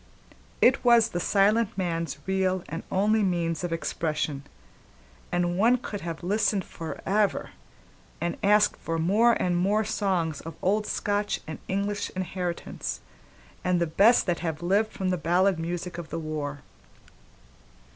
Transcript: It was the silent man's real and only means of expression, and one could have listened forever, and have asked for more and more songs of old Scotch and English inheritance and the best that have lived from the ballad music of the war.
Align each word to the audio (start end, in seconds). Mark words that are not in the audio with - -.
It 0.63 0.83
was 0.83 1.09
the 1.09 1.19
silent 1.19 1.77
man's 1.77 2.17
real 2.25 2.63
and 2.67 2.81
only 2.91 3.21
means 3.21 3.63
of 3.63 3.71
expression, 3.71 4.41
and 5.31 5.59
one 5.59 5.77
could 5.77 6.01
have 6.01 6.23
listened 6.23 6.65
forever, 6.65 7.51
and 8.19 8.33
have 8.41 8.43
asked 8.43 8.77
for 8.79 8.97
more 8.97 9.33
and 9.33 9.55
more 9.55 9.83
songs 9.83 10.41
of 10.41 10.55
old 10.59 10.87
Scotch 10.87 11.39
and 11.45 11.59
English 11.67 12.09
inheritance 12.15 13.01
and 13.63 13.79
the 13.79 13.85
best 13.85 14.25
that 14.25 14.39
have 14.39 14.63
lived 14.63 14.91
from 14.91 15.09
the 15.11 15.17
ballad 15.19 15.59
music 15.59 15.99
of 15.99 16.09
the 16.09 16.17
war. 16.17 16.63